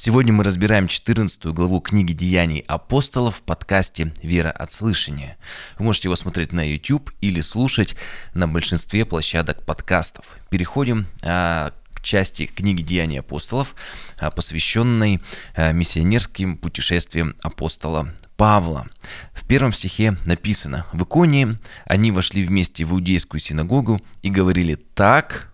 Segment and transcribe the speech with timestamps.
[0.00, 5.36] Сегодня мы разбираем 14 главу книги «Деяний апостолов» в подкасте «Вера от слышания».
[5.76, 7.96] Вы можете его смотреть на YouTube или слушать
[8.32, 10.24] на большинстве площадок подкастов.
[10.50, 13.74] Переходим а, к части книги «Деяний апостолов»,
[14.20, 15.20] а, посвященной
[15.56, 18.86] а, миссионерским путешествиям апостола Павла.
[19.32, 25.50] В первом стихе написано «В Иконии они вошли вместе в иудейскую синагогу и говорили так,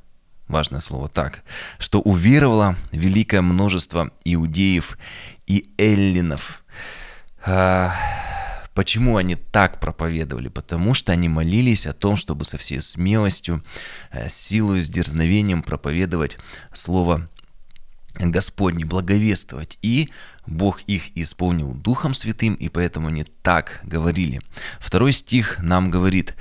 [0.54, 1.42] важное слово так,
[1.78, 4.96] что уверовало великое множество иудеев
[5.48, 6.62] и эллинов.
[7.44, 7.92] А,
[8.72, 10.46] почему они так проповедовали?
[10.46, 13.64] Потому что они молились о том, чтобы со всей смелостью,
[14.12, 16.38] э, силой, с дерзновением проповедовать
[16.72, 17.28] слово
[18.18, 19.78] Господне благовествовать.
[19.82, 20.08] И
[20.46, 24.40] Бог их исполнил Духом Святым, и поэтому они так говорили.
[24.78, 26.34] Второй стих нам говорит,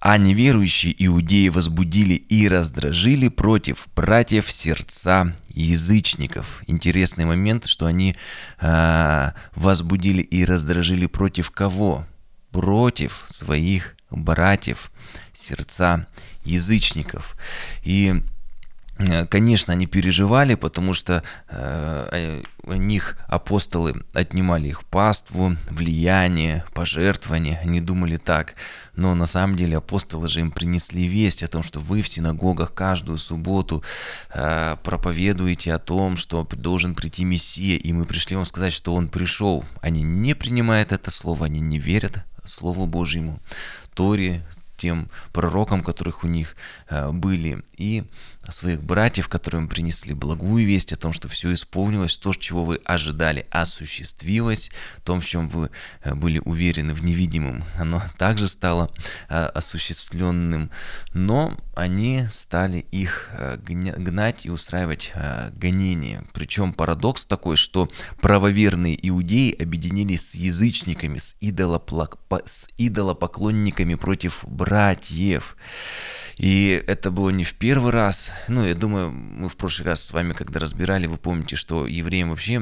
[0.00, 6.62] «А неверующие иудеи возбудили и раздражили против братьев сердца язычников».
[6.66, 8.14] Интересный момент, что они
[8.60, 12.06] э, возбудили и раздражили против кого?
[12.50, 14.92] Против своих братьев
[15.32, 16.06] сердца
[16.44, 17.36] язычников.
[17.82, 18.22] И
[19.28, 27.58] конечно, они переживали, потому что э, у них апостолы отнимали их паству, влияние, пожертвование.
[27.62, 28.54] Они думали так.
[28.94, 32.72] Но на самом деле апостолы же им принесли весть о том, что вы в синагогах
[32.72, 33.82] каждую субботу
[34.32, 39.08] э, проповедуете о том, что должен прийти Мессия, и мы пришли вам сказать, что он
[39.08, 39.64] пришел.
[39.80, 43.40] Они не принимают это слово, они не верят Слову Божьему.
[43.94, 44.42] Торе,
[44.76, 46.56] тем пророкам, которых у них
[46.88, 48.04] э, были, и
[48.50, 53.46] своих братьев, которым принесли благую весть о том, что все исполнилось, то, чего вы ожидали,
[53.50, 54.70] осуществилось,
[55.04, 55.70] том, в чем вы
[56.02, 58.90] э, были уверены в невидимом, оно также стало
[59.28, 60.70] э, осуществленным,
[61.14, 63.30] но они стали их
[63.66, 65.12] гнать и устраивать
[65.54, 66.22] гонения.
[66.32, 71.34] Причем парадокс такой, что правоверные иудеи объединились с язычниками, с
[72.78, 75.56] идолопоклонниками против братьев, братьев.
[76.36, 78.32] И это было не в первый раз.
[78.48, 82.30] Ну, я думаю, мы в прошлый раз с вами, когда разбирали, вы помните, что евреям
[82.30, 82.60] вообще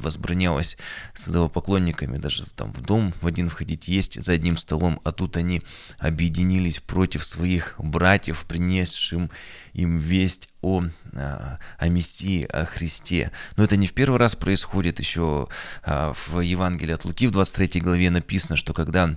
[0.00, 0.78] возбранялось
[1.12, 5.36] с поклонниками даже там в дом в один входить, есть за одним столом, а тут
[5.36, 5.60] они
[5.98, 9.30] объединились против своих братьев, принесшим
[9.74, 13.30] им весть о, а, о Мессии, о Христе.
[13.56, 15.48] Но это не в первый раз происходит, еще
[15.82, 19.16] а, в Евангелии от Луки в 23 главе написано, что когда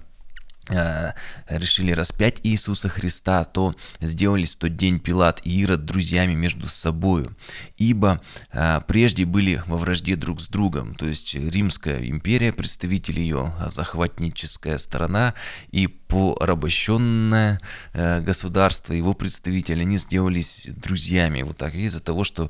[0.68, 7.36] решили распять Иисуса Христа, то сделались тот день Пилат и Ирод друзьями между собою,
[7.78, 8.22] ибо
[8.52, 14.78] э, прежде были во вражде друг с другом, то есть Римская империя, представители ее, захватническая
[14.78, 15.34] сторона
[15.72, 17.59] и порабощенное
[17.94, 22.50] э, государство, его представители, они сделались друзьями, вот так, из-за того, что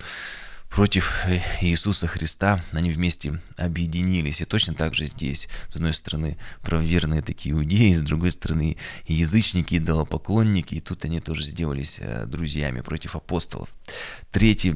[0.76, 4.42] против э, Иисуса Христа они вместе объединились.
[4.42, 8.76] И точно так же здесь, с одной стороны, правоверные такие иудеи, с другой стороны,
[9.08, 13.70] язычники, идолопоклонники, и тут они тоже сделались э, друзьями против апостолов.
[14.32, 14.76] Третий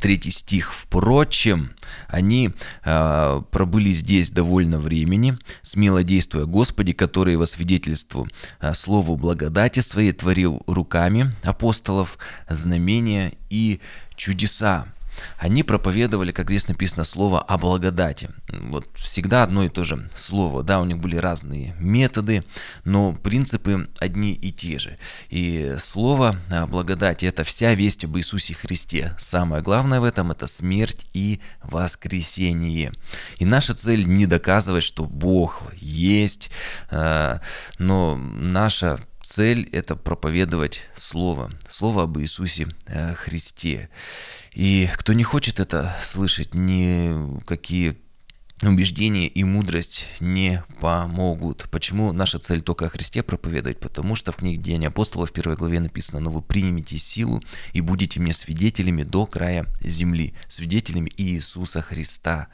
[0.00, 0.72] Третий стих.
[0.72, 1.72] Впрочем,
[2.06, 2.52] они
[2.84, 8.28] э, пробыли здесь довольно времени, смело действуя Господи, который во свидетельству
[8.60, 12.18] э, слову благодати своей творил руками апостолов
[12.48, 13.80] знамения и
[14.14, 14.86] чудеса
[15.38, 18.30] они проповедовали, как здесь написано, слово о благодати.
[18.48, 20.62] Вот всегда одно и то же слово.
[20.62, 22.44] Да, у них были разные методы,
[22.84, 24.98] но принципы одни и те же.
[25.28, 29.14] И слово о благодати– это вся весть об Иисусе Христе.
[29.18, 32.92] Самое главное в этом– это смерть и воскресение.
[33.38, 36.50] И наша цель не доказывать, что Бог есть,
[36.90, 37.38] э,
[37.78, 39.00] но наша
[39.30, 43.88] цель– это проповедовать Слово, Слово об Иисусе э, Христе.
[44.52, 47.96] И кто не хочет это слышать, никакие
[48.62, 51.66] убеждения и мудрость не помогут.
[51.70, 53.80] Почему наша цель только о Христе проповедовать?
[53.80, 57.80] Потому что в книге Деяния апостолов в первой главе написано, но вы примете силу и
[57.80, 62.48] будете мне свидетелями до края земли, свидетелями Иисуса Христа.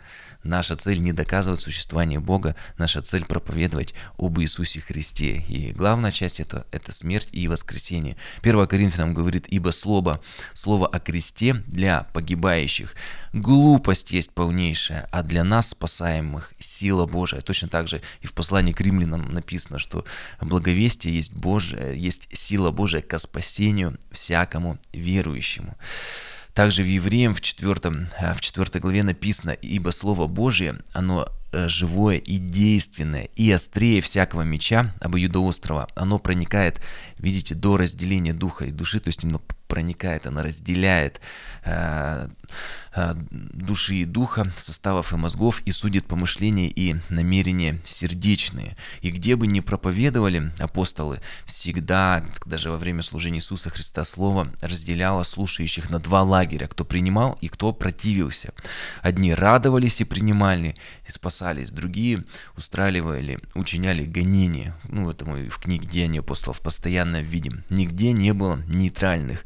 [0.47, 5.45] Наша цель не доказывать существование Бога, наша цель проповедовать об Иисусе Христе.
[5.49, 8.17] И главная часть это, это смерть и воскресение.
[8.43, 10.21] 1 Коринфянам говорит, ибо слово,
[10.55, 12.95] слово о кресте для погибающих
[13.33, 17.41] глупость есть полнейшая, а для нас, спасаемых, сила Божия.
[17.41, 20.05] Точно так же и в послании к римлянам написано, что
[20.41, 25.77] благовестие есть Божие, есть сила Божия ко спасению всякому верующему.
[26.57, 27.75] Также в Евреям в, 4,
[28.35, 34.43] в 4 главе написано, «Ибо Слово Божие, оно э, живое и действенное, и острее всякого
[34.43, 35.89] меча обоюдоострого.
[35.95, 36.81] Оно проникает,
[37.19, 41.21] видите, до разделения духа и души, то есть оно проникает, она разделяет
[41.65, 42.29] э,
[42.95, 48.77] э, души и духа, составов и мозгов и судит помышления и намерения сердечные.
[49.03, 55.25] И где бы ни проповедовали апостолы, всегда, даже во время служения Иисуса Христа, Слово разделяло
[55.25, 58.53] слушающих на два лагеря, кто принимал и кто противился.
[59.03, 60.77] Одни радовались и принимали,
[61.07, 61.36] и спасались,
[61.71, 62.25] другие
[62.57, 64.77] устраивали, учиняли гонения.
[64.85, 67.65] Ну, это мы в книге Деяния апостолов постоянно видим.
[67.71, 69.45] Нигде не было нейтральных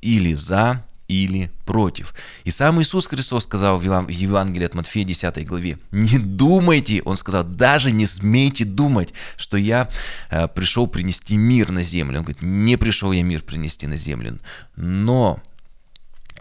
[0.00, 2.14] или за, или против.
[2.44, 7.44] И сам Иисус Христос сказал в Евангелии от Матфея 10 главе, не думайте, он сказал,
[7.44, 9.90] даже не смейте думать, что я
[10.30, 12.18] э, пришел принести мир на землю.
[12.18, 14.38] Он говорит, не пришел я мир принести на землю,
[14.76, 15.42] но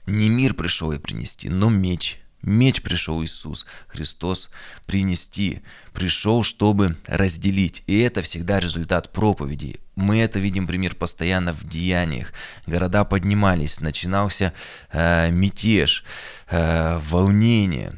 [0.05, 2.19] не мир пришел я принести, но меч.
[2.41, 4.49] Меч пришел Иисус Христос
[4.85, 5.61] принести,
[5.93, 7.83] пришел, чтобы разделить.
[7.85, 9.79] И это всегда результат проповеди.
[9.95, 12.31] Мы это видим пример постоянно в деяниях.
[12.65, 14.53] Города поднимались, начинался
[14.91, 16.05] э, мятеж,
[16.49, 17.93] э, волнение,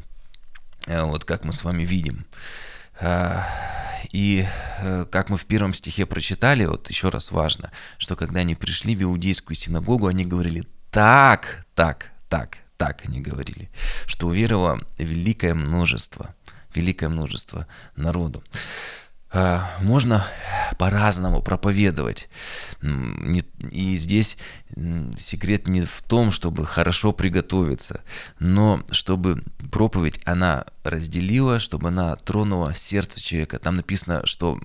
[0.88, 2.26] э, вот как мы с вами видим.
[3.00, 3.42] Э,
[4.12, 4.48] и
[4.80, 8.96] э, как мы в первом стихе прочитали, вот еще раз важно, что когда они пришли
[8.96, 13.70] в иудейскую синагогу, они говорили так, так, так, так они говорили,
[14.08, 16.34] что уверовало великое множество,
[16.74, 18.44] великое множество народу.
[19.34, 20.28] А, можно
[20.78, 22.28] по-разному проповедовать.
[22.82, 24.38] И здесь
[25.18, 28.02] секрет не в том, чтобы хорошо приготовиться,
[28.40, 33.60] но чтобы проповедь она разделила, чтобы она тронула сердце человека.
[33.60, 34.60] Там написано, что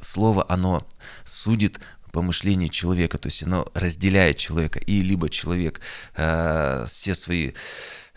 [0.00, 0.86] слово, оно
[1.24, 1.80] судит
[2.10, 5.80] помышление человека, то есть оно разделяет человека, и либо человек
[6.16, 7.52] э, все свои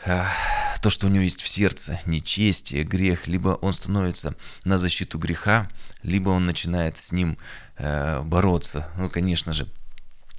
[0.05, 5.69] то, что у него есть в сердце, нечестие, грех, либо он становится на защиту греха,
[6.01, 7.37] либо он начинает с ним
[7.77, 8.89] э, бороться.
[8.97, 9.67] Ну, конечно же,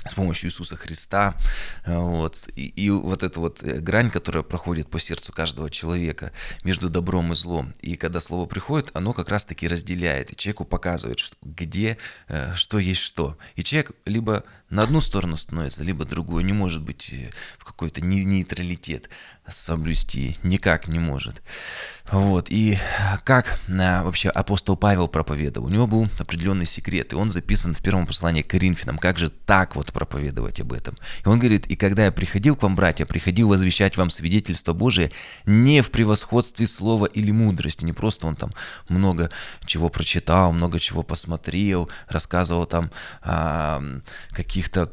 [0.05, 1.37] с помощью Иисуса Христа.
[1.85, 2.49] Э, вот.
[2.57, 6.33] И, и вот эта вот э, грань, которая проходит по сердцу каждого человека
[6.65, 7.73] между добром и злом.
[7.81, 10.33] И когда слово приходит, оно как раз-таки разделяет.
[10.33, 11.99] И человеку показывает, что, где,
[12.29, 13.39] э, что есть что.
[13.55, 16.45] И человек либо на одну сторону становится, либо другую.
[16.45, 17.15] Не может быть
[17.59, 19.11] в какой-то нейтралитет
[19.49, 20.37] соблюсти.
[20.43, 21.43] Никак не может.
[22.11, 22.47] Вот.
[22.49, 22.79] И
[23.25, 25.67] как вообще апостол Павел проповедовал?
[25.67, 28.97] У него был определенный секрет, и он записан в первом послании к Коринфянам.
[28.99, 30.97] Как же так вот проповедовать об этом.
[31.23, 35.13] И он говорит, и когда я приходил к вам, братья, приходил возвещать вам свидетельство Божие
[35.45, 38.55] не в превосходстве слова или мудрости, не просто он там
[38.89, 39.31] много
[39.67, 42.91] чего прочитал, много чего посмотрел, рассказывал там
[43.21, 43.83] о
[44.63, 44.93] каких-то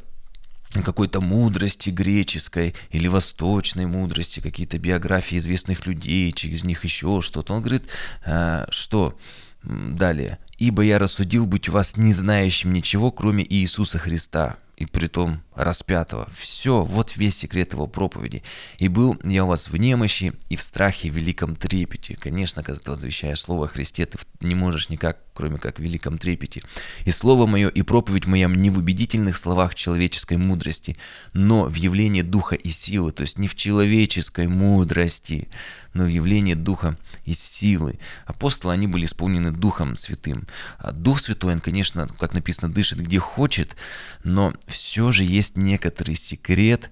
[0.84, 7.54] какой-то мудрости греческой или восточной мудрости, какие-то биографии известных людей, через них еще что-то.
[7.54, 7.88] Он говорит,
[8.24, 9.18] «А, что
[9.62, 16.26] далее, «Ибо я рассудил быть вас не знающим ничего, кроме Иисуса Христа, и притом распятого.
[16.36, 18.42] Все, вот весь секрет его проповеди.
[18.78, 22.16] И был я у вас в немощи и в страхе в великом трепете.
[22.16, 26.16] Конечно, когда ты возвещаешь Слово о Христе, ты не можешь никак, кроме как в великом
[26.16, 26.62] трепете.
[27.04, 30.96] И Слово мое, и проповедь моя не в убедительных словах человеческой мудрости,
[31.34, 35.48] но в явлении Духа и силы, то есть не в человеческой мудрости,
[35.92, 37.98] но в явлении Духа и силы.
[38.24, 40.46] Апостолы, они были исполнены Духом Святым.
[40.78, 43.76] А Дух Святой, он, конечно, как написано, дышит где хочет,
[44.24, 46.90] но все же есть некоторый секрет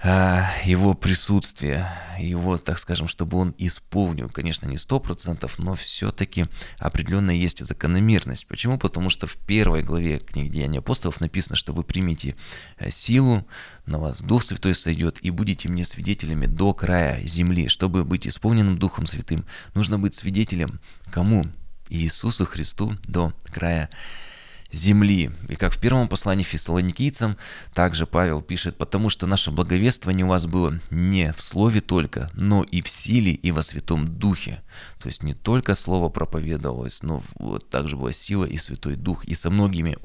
[0.00, 1.90] а, его присутствия,
[2.20, 6.46] его, так скажем, чтобы он исполнил, конечно, не сто процентов, но все-таки
[6.78, 8.46] определенная есть закономерность.
[8.46, 8.78] Почему?
[8.78, 12.36] Потому что в первой главе книги Деяния апостолов написано, что вы примете
[12.78, 13.44] э, силу,
[13.86, 17.66] на вас Дух Святой сойдет, и будете мне свидетелями до края земли.
[17.66, 19.44] Чтобы быть исполненным Духом Святым,
[19.74, 20.80] нужно быть свидетелем
[21.10, 21.44] кому?
[21.90, 24.27] Иисусу Христу до края земли
[24.70, 25.30] земли.
[25.48, 27.36] И как в первом послании фессалоникийцам,
[27.72, 32.62] также Павел пишет, потому что наше благовествование у вас было не в слове только, но
[32.62, 34.62] и в силе, и во Святом Духе.
[35.00, 39.34] То есть не только слово проповедовалось, но вот также была сила и Святой Дух, и
[39.34, 39.96] со, многими,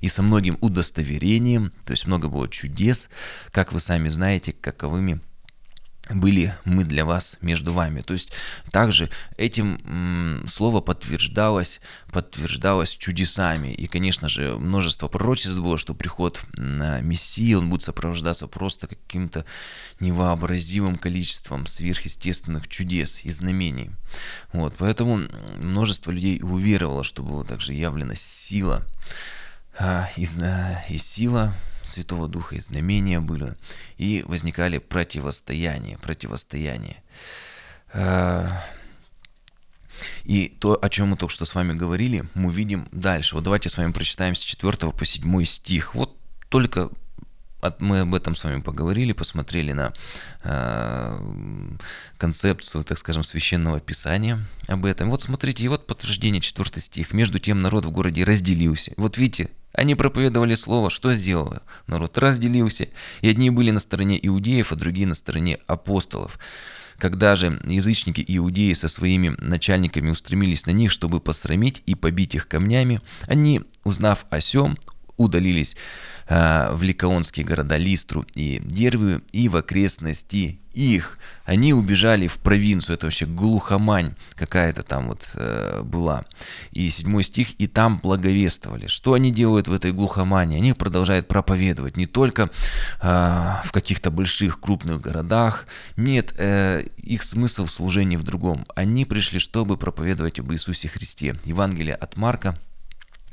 [0.00, 3.08] и со многим удостоверением, то есть много было чудес,
[3.50, 5.20] как вы сами знаете, каковыми
[6.10, 8.02] были мы для вас между вами.
[8.02, 8.32] То есть
[8.70, 9.08] также
[9.38, 11.80] этим слово подтверждалось,
[12.12, 13.72] подтверждалось чудесами.
[13.72, 19.46] И, конечно же, множество пророчеств было, что приход на Мессии, он будет сопровождаться просто каким-то
[20.00, 23.90] невообразимым количеством сверхъестественных чудес и знамений.
[24.52, 25.22] Вот, поэтому
[25.56, 28.84] множество людей уверовало, что была также явлена сила,
[29.78, 30.26] а, и,
[30.88, 31.54] и сила
[31.94, 33.54] Святого Духа и знамения были,
[33.96, 37.02] и возникали противостояния, противостояния.
[37.92, 38.64] А,
[40.24, 43.36] И то, о чем мы только что с вами говорили, мы видим дальше.
[43.36, 45.94] Вот давайте с вами прочитаем с 4 по 7 стих.
[45.94, 46.16] Вот
[46.48, 46.90] только
[47.78, 49.92] мы об этом с вами поговорили, посмотрели на
[50.42, 51.18] э,
[52.18, 55.10] концепцию, так скажем, священного писания об этом.
[55.10, 57.12] Вот смотрите, и вот подтверждение, 4 стих.
[57.12, 58.92] «Между тем народ в городе разделился».
[58.96, 62.16] Вот видите, они проповедовали слово, что сделал народ?
[62.16, 62.88] Разделился.
[63.20, 66.38] И одни были на стороне иудеев, а другие на стороне апостолов.
[66.96, 72.46] Когда же язычники иудеи со своими начальниками устремились на них, чтобы посрамить и побить их
[72.46, 74.78] камнями, они, узнав о сем,
[75.16, 75.76] удалились
[76.28, 81.18] э, в ликаонские города Листру и Дервию и в окрестности их.
[81.44, 86.24] Они убежали в провинцию, это вообще глухомань какая-то там вот э, была.
[86.72, 88.86] И седьмой стих, и там благовествовали.
[88.86, 90.56] Что они делают в этой глухомане?
[90.56, 92.50] Они продолжают проповедовать не только
[93.00, 93.06] э,
[93.64, 95.66] в каких-то больших крупных городах.
[95.96, 98.64] Нет, э, их смысл в служении в другом.
[98.74, 101.36] Они пришли, чтобы проповедовать об Иисусе Христе.
[101.44, 102.58] Евангелие от Марка,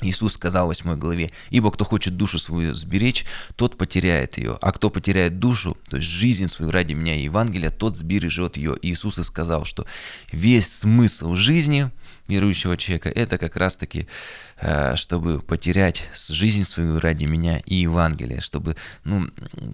[0.01, 4.71] Иисус сказал в 8 главе, «Ибо кто хочет душу свою сберечь, тот потеряет ее, а
[4.71, 8.75] кто потеряет душу, то есть жизнь свою ради меня и Евангелия, тот сбережет ее».
[8.81, 9.85] Иисус и сказал, что
[10.31, 11.91] весь смысл жизни
[12.27, 14.07] верующего человека– это как раз-таки,
[14.57, 19.29] э, чтобы потерять жизнь свою ради меня и Евангелия, чтобы, ну,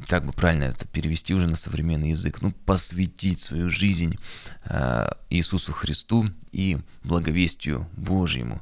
[0.08, 4.18] как бы правильно это перевести уже на современный язык, ну, посвятить свою жизнь
[4.66, 8.62] э, Иисусу Христу и благовестию Божьему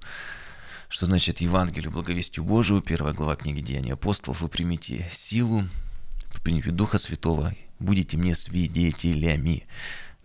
[0.96, 6.70] что значит Евангелию, благовестию Божию, первая глава книги Деяния апостолов, вы примите силу, вы примите
[6.70, 9.68] Духа Святого, будете мне свидетелями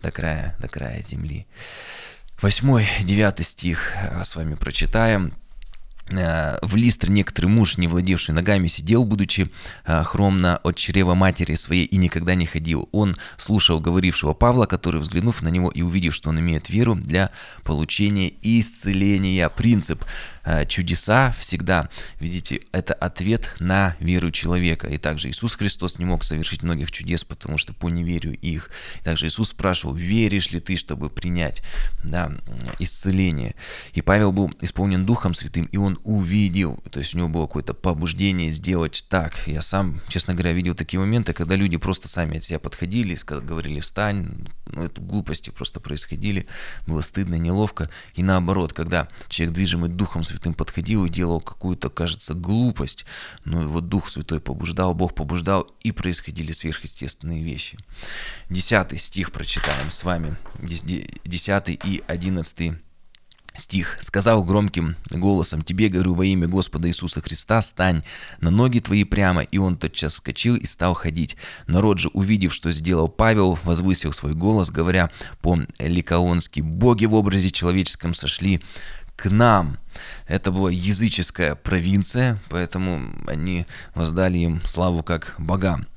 [0.01, 1.45] до края, до края земли.
[2.41, 5.33] Восьмой, девятый стих а, с вами прочитаем.
[6.11, 9.49] Э, в листре некоторый муж, не владевший ногами, сидел, будучи
[9.85, 12.89] э, хромно от чрева матери своей, и никогда не ходил.
[12.91, 17.31] Он слушал говорившего Павла, который, взглянув на него и увидев, что он имеет веру для
[17.63, 20.03] получения исцеления, принцип
[20.43, 21.89] э, чудеса всегда,
[22.19, 24.87] видите, это ответ на веру человека.
[24.87, 28.69] И также Иисус Христос не мог совершить многих чудес, потому что по неверию их.
[28.99, 31.61] И также Иисус спрашивал, веришь ли ты, чтобы принять
[32.03, 32.31] да,
[32.79, 33.55] исцеление.
[33.93, 37.73] И Павел был исполнен Духом Святым, и он увидел, то есть у него было какое-то
[37.73, 39.47] побуждение сделать так.
[39.47, 43.79] Я сам, честно говоря, видел такие моменты, когда люди просто сами от себя подходили, говорили
[43.79, 46.47] «встань», ну, это глупости просто происходили,
[46.87, 47.89] было стыдно, неловко.
[48.15, 53.05] И наоборот, когда человек, движимый Духом Святым, подходил и делал какую-то, кажется, глупость,
[53.43, 57.77] но его Дух Святой побуждал, Бог побуждал, и происходили сверхъестественные вещи.
[58.49, 62.77] Десятый стих прочитаем с вами, десятый и одиннадцатый
[63.55, 63.97] Стих.
[63.99, 68.03] «Сказал громким голосом, тебе говорю во имя Господа Иисуса Христа, стань
[68.39, 69.41] на ноги твои прямо».
[69.41, 71.35] И он тотчас вскочил и стал ходить.
[71.67, 78.13] Народ же, увидев, что сделал Павел, возвысил свой голос, говоря по-ликаонски, «Боги в образе человеческом
[78.13, 78.61] сошли
[79.17, 79.77] к нам».
[80.27, 83.65] Это была языческая провинция, поэтому они
[83.95, 85.87] воздали им славу как богам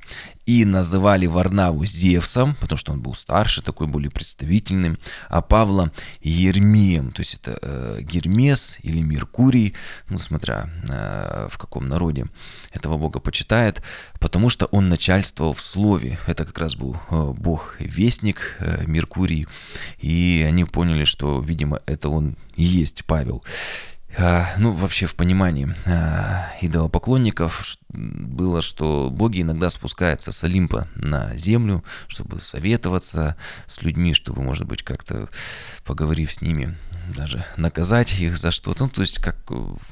[0.46, 5.90] и называли Варнаву Зевсом, потому что он был старше, такой более представительным, а Павла
[6.20, 9.74] Ермием, то есть это э, Гермес или Меркурий,
[10.08, 12.26] ну, смотря э, в каком народе
[12.72, 13.82] этого бога почитает,
[14.20, 16.18] потому что он начальствовал в слове.
[16.26, 19.46] Это как раз был э, бог-вестник э, Меркурий,
[19.98, 23.42] и они поняли, что, видимо, это он и есть Павел.
[24.16, 31.36] А, ну, вообще в понимании а, идолопоклонников было, что боги иногда спускаются с Олимпа на
[31.36, 35.28] землю, чтобы советоваться с людьми, чтобы, может быть, как-то
[35.84, 36.76] поговорив с ними,
[37.08, 38.84] даже наказать их за что-то.
[38.84, 39.36] Ну, то есть, как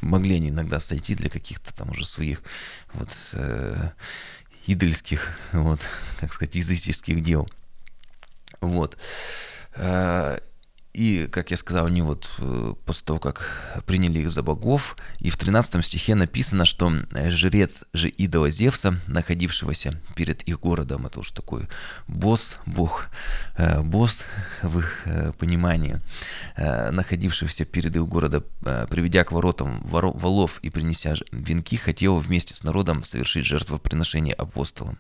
[0.01, 2.43] могли они иногда сойти для каких-то там уже своих
[2.95, 3.91] вот э,
[4.67, 5.81] идольских, вот,
[6.21, 7.49] как сказать, языческих дел.
[8.61, 8.97] Вот.
[10.93, 15.31] И, как я сказал, они вот э, после того, как приняли их за богов, и
[15.31, 21.21] в 13 стихе написано, что э, жрец же идола Зевса, находившегося перед их городом, это
[21.21, 21.67] уже такой
[22.09, 23.07] босс, бог,
[23.57, 24.25] э, босс
[24.63, 25.07] в их
[25.39, 26.01] понимании,
[26.57, 28.45] находившийся перед их городом,
[28.91, 34.99] приведя к воротам волов и принеся венки, хотел вместе с народом совершить жертвоприношение апостолам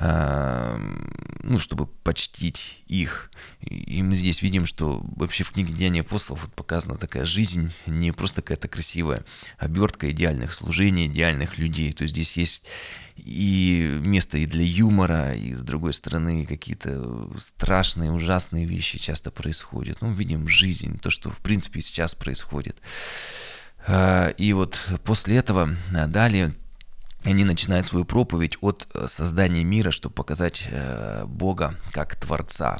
[0.00, 3.30] ну, чтобы почтить их.
[3.60, 8.12] И мы здесь видим, что вообще в книге Деяния апостолов вот показана такая жизнь, не
[8.12, 9.24] просто какая-то красивая
[9.58, 11.92] обертка идеальных служений, идеальных людей.
[11.92, 12.64] То есть здесь есть
[13.16, 20.00] и место и для юмора, и с другой стороны какие-то страшные, ужасные вещи часто происходят.
[20.00, 22.80] Ну, видим жизнь, то, что в принципе сейчас происходит.
[23.86, 26.52] А, и вот после этого а, далее
[27.24, 32.78] они начинают свою проповедь от э, создания мира, чтобы показать э, Бога как Творца.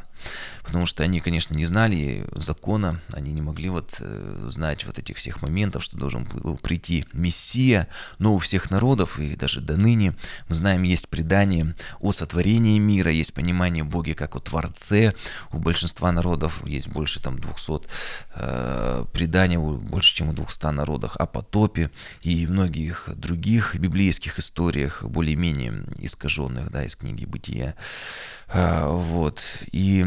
[0.65, 5.17] потому что они, конечно, не знали закона, они не могли вот э, знать вот этих
[5.17, 10.15] всех моментов, что должен был прийти Мессия, но у всех народов, и даже до ныне,
[10.49, 15.15] мы знаем, есть предание о сотворении мира, есть понимание Боге как о Творце,
[15.53, 17.89] у большинства народов есть больше там 200
[18.35, 21.91] э, преданий, больше, чем у 200 народах о потопе
[22.23, 27.75] и многих других библейских историях, более-менее искаженных, да, из книги Бытия.
[28.49, 30.07] Э, вот, и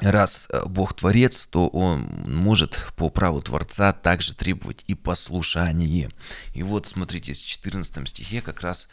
[0.00, 6.10] раз э, Бог Творец, то Он может по праву Творца также требовать и послушание.
[6.54, 8.88] И вот смотрите, в 14 стихе как раз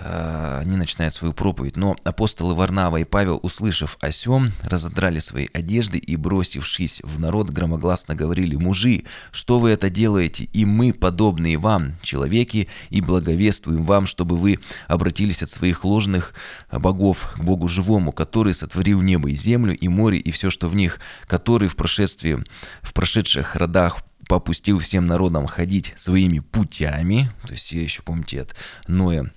[0.00, 1.76] Э, не начинает свою проповедь.
[1.76, 7.50] Но апостолы Варнава и Павел, услышав о сем, разодрали свои одежды и, бросившись в народ,
[7.50, 10.44] громогласно говорили, «Мужи, что вы это делаете?
[10.52, 16.32] И мы, подобные вам, человеки, и благовествуем вам, чтобы вы обратились от своих ложных
[16.70, 20.76] богов к Богу живому, который сотворил небо и землю, и море, и все, что в
[20.76, 22.38] них, который в прошествии,
[22.82, 28.54] в прошедших родах попустил всем народам ходить своими путями, то есть я еще, помните, от
[28.86, 29.32] Ноя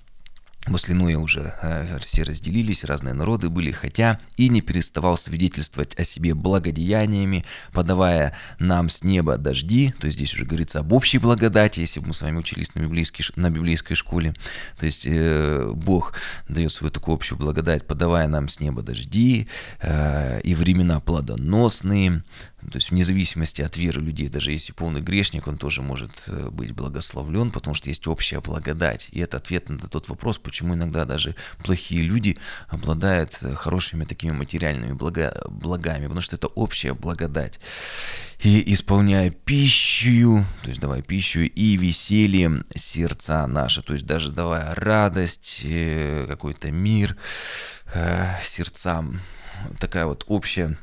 [0.68, 6.04] После Ноя уже э, все разделились, разные народы были, хотя и не переставал свидетельствовать о
[6.04, 11.80] себе благодеяниями, подавая нам с неба дожди, то есть здесь уже говорится об общей благодати,
[11.80, 14.36] если бы мы с вами учились на библейской, на библейской школе,
[14.78, 16.14] то есть э, Бог
[16.48, 19.48] дает свою такую общую благодать, подавая нам с неба дожди
[19.80, 22.24] э, и времена плодоносные,
[22.70, 26.50] то есть вне зависимости от веры людей, даже если полный грешник, он тоже может э,
[26.52, 29.10] быть благословлен, потому что есть общая благодать.
[29.12, 32.38] И это ответ на тот вопрос, почему иногда даже плохие люди
[32.68, 37.60] обладают э, хорошими такими материальными блага, благами, потому что это общая благодать.
[38.44, 44.76] И исполняя пищу, то есть давая пищу и весельем сердца наши, то есть даже давая
[44.76, 47.18] радость, э, какой-то мир
[48.42, 49.20] сердцам,
[49.78, 50.78] такая вот общая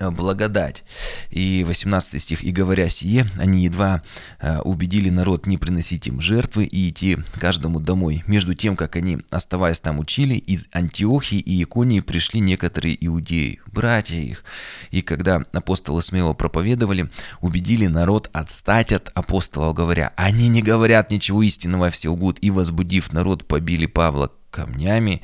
[0.00, 0.84] благодать.
[1.30, 2.42] И 18 стих.
[2.42, 4.02] «И говоря сие, они едва
[4.40, 8.24] э, убедили народ не приносить им жертвы и идти каждому домой.
[8.26, 14.16] Между тем, как они, оставаясь там, учили, из Антиохии и Иконии пришли некоторые иудеи, братья
[14.16, 14.44] их.
[14.90, 21.42] И когда апостолы смело проповедовали, убедили народ отстать от апостолов, говоря, они не говорят ничего
[21.42, 22.38] истинного, все лгут.
[22.40, 25.22] И, возбудив народ, побили Павла камнями,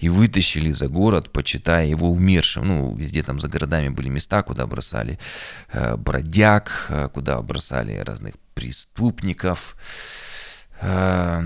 [0.00, 2.66] и вытащили за город, почитая его умершим.
[2.66, 5.18] Ну, везде там за городами были места, куда бросали
[5.72, 9.76] э, бродяг, э, куда бросали разных преступников.
[10.80, 11.42] Э,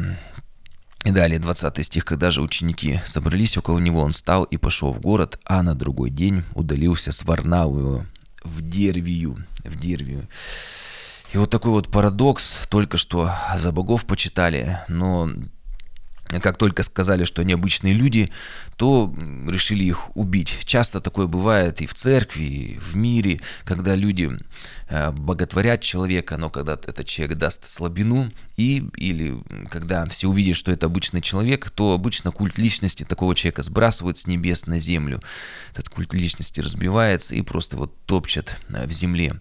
[1.05, 5.01] и далее 20 стих, когда же ученики собрались около него, он встал и пошел в
[5.01, 8.07] город, а на другой день удалился с Варнавую
[8.45, 9.37] в Дервию.
[9.65, 10.29] В Дервию.
[11.33, 15.29] И вот такой вот парадокс, только что за богов почитали, но
[16.41, 18.31] как только сказали, что они обычные люди,
[18.77, 19.15] то
[19.49, 20.61] решили их убить.
[20.65, 24.31] Часто такое бывает и в церкви, и в мире, когда люди
[24.89, 30.87] боготворят человека, но когда этот человек даст слабину, и, или когда все увидят, что это
[30.87, 35.23] обычный человек, то обычно культ личности такого человека сбрасывают с небес на землю.
[35.73, 39.35] Этот культ личности разбивается и просто вот топчет э, в земле.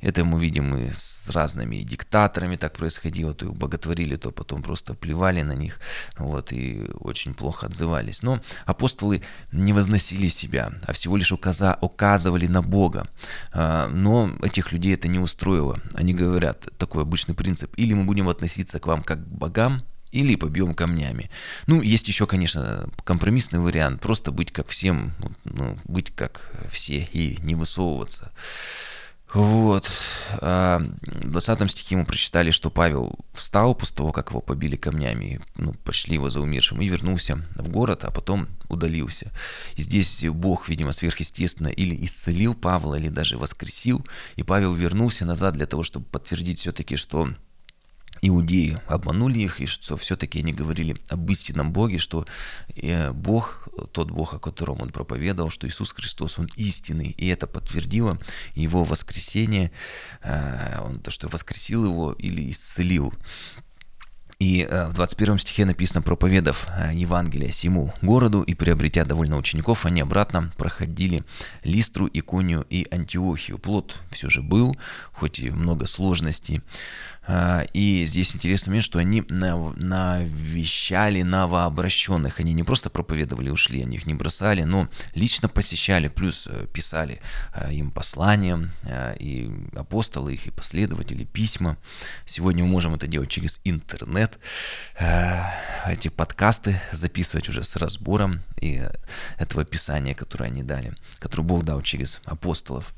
[0.00, 4.94] Это мы видим и с разными диктаторами так происходило, то их боготворили, то потом просто
[4.94, 5.80] плевали на них,
[6.18, 8.22] вот, и очень плохо отзывались.
[8.22, 13.08] Но апостолы не возносили себя, а всего лишь указа, указывали на Бога.
[13.52, 15.80] А, но этих людей это не устроило.
[15.94, 19.82] Они говорят, такой обычный принцип, или мы будем относиться к вам как к богам,
[20.14, 21.28] или побьем камнями.
[21.66, 25.12] Ну, есть еще, конечно, компромиссный вариант, просто быть как всем,
[25.44, 28.30] ну, быть как все и не высовываться.
[29.34, 29.90] Вот.
[30.40, 35.40] А, в 20 стихе мы прочитали, что Павел встал после того, как его побили камнями,
[35.56, 39.32] ну, пошли его за умершим, и вернулся в город, а потом удалился.
[39.74, 45.54] И здесь Бог, видимо, сверхъестественно или исцелил Павла, или даже воскресил, и Павел вернулся назад
[45.54, 47.28] для того, чтобы подтвердить все-таки, что
[48.28, 52.26] иудеи обманули их, и что все-таки они говорили об истинном Боге, что
[52.76, 57.46] э, Бог, тот Бог, о котором он проповедовал, что Иисус Христос, Он истинный, и это
[57.46, 58.18] подтвердило
[58.54, 59.70] его воскресение,
[60.22, 63.12] э, то, что воскресил его или исцелил.
[64.44, 70.02] И э, в 21 стихе написано, проповедав Евангелие всему городу и приобретя довольно учеников, они
[70.02, 71.22] обратно проходили
[71.62, 73.56] Листру, Иконию и Антиохию.
[73.56, 74.76] Плод все же был,
[75.14, 76.60] хоть и много сложностей.
[77.26, 82.40] А, и здесь интересный момент, что они навещали новообращенных.
[82.40, 87.20] Они не просто проповедовали, ушли, они их не бросали, но лично посещали, плюс э, писали
[87.54, 91.78] э, им послания, э, и апостолы их, и последователи, письма.
[92.26, 94.33] Сегодня мы можем это делать через интернет.
[94.98, 95.40] Э,
[95.86, 98.82] эти подкасты записывать уже с разбором и
[99.38, 102.94] этого писания, которое они дали, которое Бог дал через апостолов.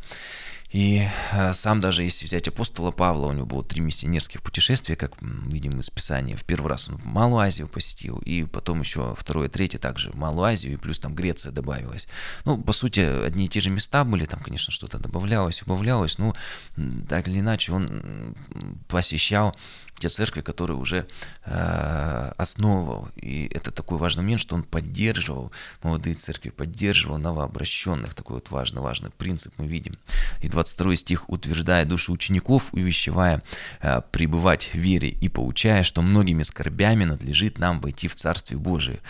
[0.77, 5.12] И э, сам даже, если взять апостола Павла, у него было три миссионерских путешествия, как
[5.22, 6.37] видим из Писания.
[6.37, 10.16] В первый раз он в Малую Азию посетил, и потом еще второе, третье также в
[10.16, 12.09] Малую Азию, и плюс там Греция добавилась.
[12.44, 16.35] Ну, по сути, одни и те же места были, там, конечно, что-то добавлялось, убавлялось, но
[17.09, 18.35] так или иначе он
[18.88, 19.57] посещал
[19.98, 21.06] те церкви, которые уже
[21.44, 23.09] э, основывал.
[23.16, 28.14] И это такой важный момент, что он поддерживал молодые церкви, поддерживал новообращенных.
[28.14, 29.94] Такой вот важный-важный принцип мы видим.
[30.42, 33.42] И 22 стих утверждая души учеников, увещевая
[33.80, 39.00] э, пребывать в вере и поучая, что многими скорбями надлежит нам войти в Царствие Божие.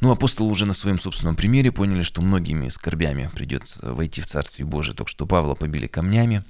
[0.00, 4.66] Ну, апостолы уже на своем собственном примере поняли, что многими скорбями придется войти в Царствие
[4.66, 4.94] Божие.
[4.94, 6.44] Только что Павла побили камнями.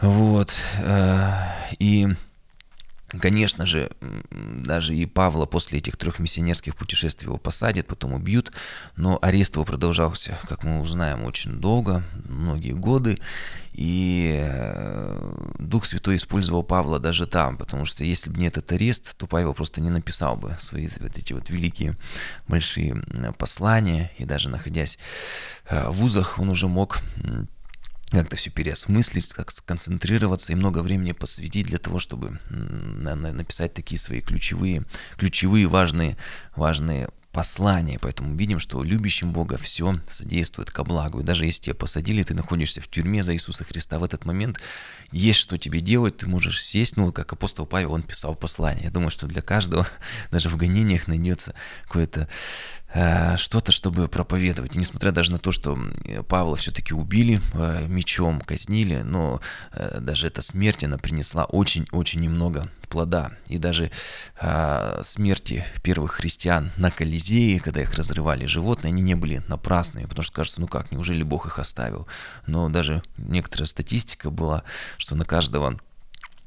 [0.00, 0.54] Вот.
[0.78, 1.32] Э,
[1.78, 2.08] и
[3.20, 3.90] Конечно же,
[4.30, 8.52] даже и Павла после этих трех миссионерских путешествий его посадят, потом убьют,
[8.96, 13.18] но арест его продолжался, как мы узнаем, очень долго, многие годы,
[13.72, 19.16] и э, Дух Святой использовал Павла даже там, потому что если бы не этот арест,
[19.16, 21.96] то Павел просто не написал бы свои вот эти вот великие
[22.48, 23.02] большие
[23.36, 24.98] послания, и даже находясь
[25.68, 27.00] э, в вузах, он уже мог
[28.14, 34.20] как-то все переосмыслить, как сконцентрироваться и много времени посвятить для того, чтобы написать такие свои
[34.20, 34.84] ключевые,
[35.16, 36.16] ключевые важные,
[36.56, 37.98] важные послание.
[37.98, 41.20] Поэтому видим, что любящим Бога все содействует ко благу.
[41.20, 44.60] И даже если тебя посадили, ты находишься в тюрьме за Иисуса Христа, в этот момент
[45.10, 48.84] есть что тебе делать, ты можешь сесть, ну, как апостол Павел, он писал послание.
[48.84, 49.86] Я думаю, что для каждого,
[50.30, 52.28] даже в гонениях найдется какое-то
[52.94, 54.76] э, что-то, чтобы проповедовать.
[54.76, 55.76] И несмотря даже на то, что
[56.28, 59.40] Павла все-таки убили, э, мечом казнили, но
[59.72, 63.32] э, даже эта смерть, она принесла очень-очень немного плода.
[63.48, 63.90] И даже
[64.40, 70.22] э, смерти первых христиан на Колизее, когда их разрывали животные, они не были напрасными, потому
[70.22, 72.06] что кажется, ну как, неужели Бог их оставил?
[72.46, 74.64] Но даже некоторая статистика была,
[74.98, 75.78] что на каждого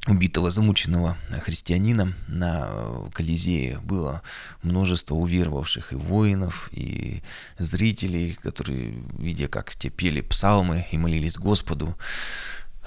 [0.08, 4.22] убитого, замученного христианина на Колизее было
[4.64, 7.22] множество уверовавших и воинов, и
[7.58, 11.98] зрителей, которые, видя, как те пели псалмы и молились Господу,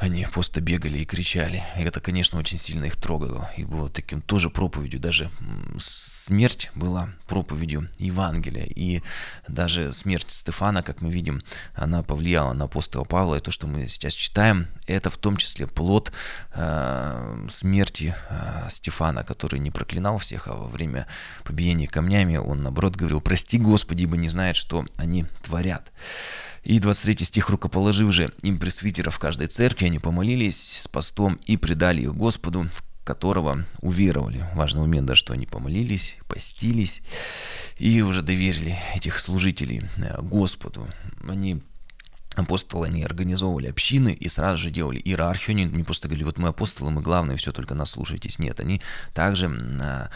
[0.01, 1.63] они просто бегали и кричали.
[1.77, 3.51] Это, конечно, очень сильно их трогало.
[3.59, 4.99] И было таким тоже проповедью.
[4.99, 5.31] Даже
[5.79, 8.65] смерть была проповедью Евангелия.
[8.65, 9.03] И
[9.47, 11.43] даже смерть Стефана, как мы видим,
[11.75, 13.37] она повлияла на апостола Павла.
[13.37, 16.13] И то, что мы сейчас читаем, это в том числе плод
[16.55, 21.07] э, смерти э, Стефана, который не проклинал всех, а во время
[21.45, 25.93] побиения камнями он, наоборот, говорил, прости, Господи, ибо не знает, что они творят.
[26.63, 32.03] И 23 стих рукоположив же им пресвитеров каждой церкви, они помолились с постом и предали
[32.03, 32.67] их Господу,
[33.05, 34.45] которого уверовали.
[34.55, 37.03] Важный момент, да, что они помолились, постились
[37.79, 40.87] и уже доверили этих служителей э, Господу.
[41.27, 41.63] Они
[42.35, 45.57] апостолы, они организовывали общины и сразу же делали иерархию.
[45.57, 48.39] Они не просто говорили, вот мы апостолы, мы главные, все, только нас слушайтесь.
[48.39, 48.81] Нет, они
[49.15, 50.09] также э,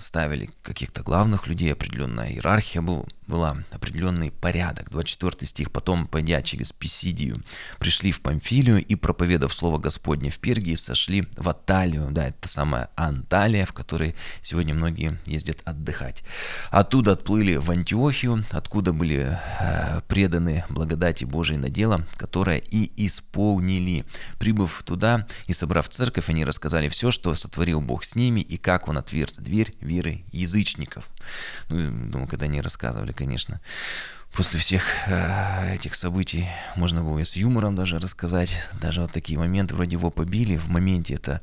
[0.00, 4.90] ставили каких-то главных людей, определенная иерархия был, была, определенный порядок.
[4.90, 5.70] 24 стих.
[5.70, 7.40] «Потом, пойдя через Писидию,
[7.78, 12.08] пришли в Памфилию и, проповедав Слово Господне в Пергии, сошли в Аталию».
[12.10, 16.22] Да, это самая Анталия, в которой сегодня многие ездят отдыхать.
[16.70, 22.92] Оттуда отплыли в Антиохию, откуда были э, преданы благодати Божией Божие на дело, которое и
[23.04, 24.04] исполнили.
[24.38, 28.86] Прибыв туда и собрав церковь, они рассказали все, что сотворил Бог с ними и как
[28.86, 31.08] Он отверз дверь веры язычников.
[31.68, 33.60] Ну, думаю, когда они рассказывали, конечно,
[34.32, 38.56] после всех э, этих событий можно было и с юмором даже рассказать.
[38.80, 41.40] Даже вот такие моменты, вроде его побили, в моменте это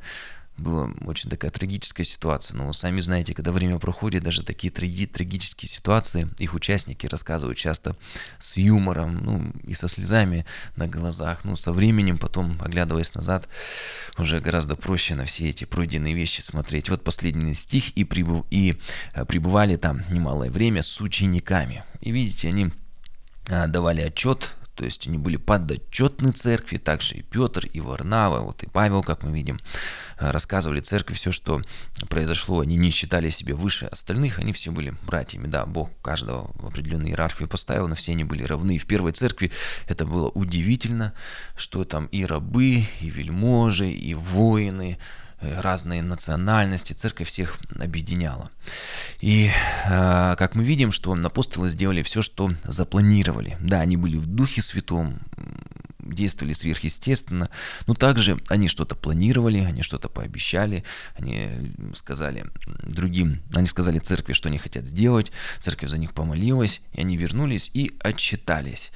[0.57, 2.57] была очень такая трагическая ситуация.
[2.57, 7.95] Но сами знаете, когда время проходит, даже такие траги трагические ситуации, их участники рассказывают часто
[8.39, 11.43] с юмором, ну и со слезами на глазах.
[11.43, 13.47] Ну, со временем потом, оглядываясь назад,
[14.17, 16.89] уже гораздо проще на все эти пройденные вещи смотреть.
[16.89, 18.75] Вот последний стих, и, прибыв, и
[19.13, 21.83] э, пребывали там немалое время с учениками.
[22.01, 22.71] И видите, они
[23.49, 28.61] а, давали отчет то есть они были подотчетны церкви, также и Петр, и Варнава, вот
[28.61, 29.59] и Павел, как мы видим,
[30.19, 31.61] э, рассказывали церкви все, что
[32.09, 32.59] произошло.
[32.59, 35.47] Они не считали себя выше остальных, они все были братьями.
[35.47, 38.75] Да, Бог каждого в определенную иерархию поставил, но все они были равны.
[38.75, 39.51] И в первой церкви
[39.87, 41.13] это было удивительно,
[41.55, 44.99] что там и рабы, и вельможи, и воины,
[45.41, 48.49] разные национальности, церковь всех объединяла.
[49.21, 49.51] И
[49.85, 53.57] э, как мы видим, что апостолы сделали все, что запланировали.
[53.59, 55.19] Да, они были в Духе Святом,
[56.17, 57.49] действовали сверхъестественно,
[57.85, 60.83] но также они что-то планировали, они что-то пообещали,
[61.15, 61.49] они
[61.95, 62.45] сказали
[62.83, 67.71] другим, они сказали церкви, что они хотят сделать, церковь за них помолилась, и они вернулись
[67.73, 68.91] и отчитались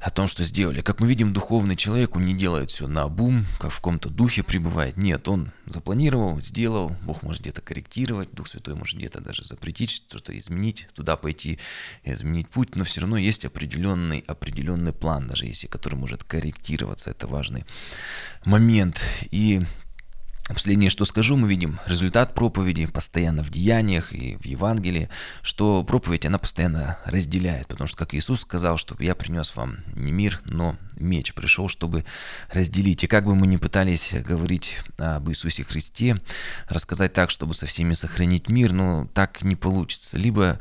[0.00, 0.80] о том, что сделали.
[0.80, 4.42] Как мы видим, духовный человек, он не делает все на бум, как в каком-то духе
[4.42, 4.96] пребывает.
[4.96, 10.36] Нет, он запланировал, сделал, Бог может где-то корректировать, Дух Святой может где-то даже запретить, что-то
[10.36, 11.58] изменить, туда пойти,
[12.04, 16.24] изменить путь, но все равно есть определенный, определенный план, даже если который может
[16.62, 17.10] корректироваться.
[17.10, 17.64] Это важный
[18.44, 19.02] момент.
[19.30, 19.62] И
[20.48, 25.08] Последнее, что скажу, мы видим результат проповеди постоянно в деяниях и в Евангелии,
[25.40, 30.10] что проповедь, она постоянно разделяет, потому что, как Иисус сказал, что я принес вам не
[30.10, 32.04] мир, но меч, пришел, чтобы
[32.50, 33.04] разделить.
[33.04, 36.16] И как бы мы ни пытались говорить об Иисусе Христе,
[36.68, 40.18] рассказать так, чтобы со всеми сохранить мир, но так не получится.
[40.18, 40.58] Либо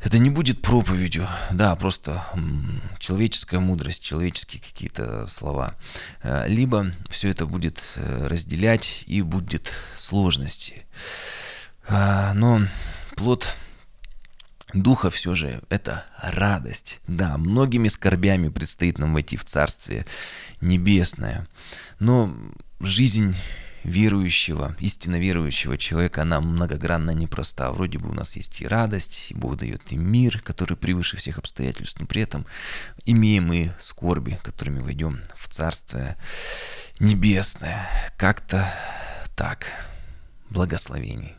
[0.00, 2.24] это не будет проповедью, да, просто
[2.98, 5.74] человеческая мудрость, человеческие какие-то слова.
[6.22, 10.86] Э, либо все это будет э, разделять и будет сложности.
[11.88, 12.60] А, но
[13.16, 13.48] плод
[14.74, 17.00] Духа все же это радость.
[17.08, 20.04] Да, многими скорбями предстоит нам войти в Царствие
[20.60, 21.48] Небесное.
[21.98, 22.30] Но
[22.80, 23.34] жизнь
[23.88, 27.72] верующего, истинно верующего человека, она многогранно непроста.
[27.72, 31.38] Вроде бы у нас есть и радость, и Бог дает и мир, который превыше всех
[31.38, 32.46] обстоятельств, но при этом
[33.04, 36.16] имеем и скорби, которыми войдем в Царствие
[37.00, 37.88] Небесное.
[38.16, 38.72] Как-то
[39.36, 39.66] так.
[40.50, 41.37] Благословений.